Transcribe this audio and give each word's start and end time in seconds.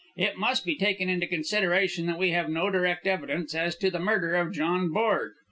It 0.15 0.35
must 0.35 0.65
be 0.65 0.73
taken 0.75 1.09
into 1.09 1.27
consideration 1.27 2.07
that 2.07 2.17
we 2.17 2.31
nave 2.31 2.49
no 2.49 2.71
direct 2.71 3.05
evidence 3.05 3.53
as 3.53 3.75
to 3.75 3.91
the 3.91 3.99
murder 3.99 4.33
of 4.33 4.51
John 4.51 4.89
Borg. 4.91 5.33